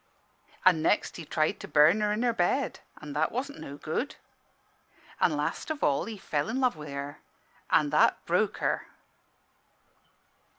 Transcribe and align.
"An' 0.65 0.81
next 0.81 1.17
he 1.17 1.25
tried 1.25 1.59
to 1.59 1.67
burn 1.67 2.01
her 2.01 2.11
in 2.11 2.23
her 2.23 2.33
bed: 2.33 2.79
an' 2.99 3.13
that 3.13 3.31
wasn' 3.31 3.61
no 3.61 3.77
good. 3.77 4.15
"An' 5.19 5.37
last 5.37 5.69
of 5.69 5.83
all 5.83 6.05
he 6.05 6.17
fell 6.17 6.49
i' 6.49 6.53
love 6.53 6.75
wi' 6.75 6.89
her: 6.89 7.19
an' 7.69 7.91
that 7.91 8.25
broke 8.25 8.57
her." 8.57 8.87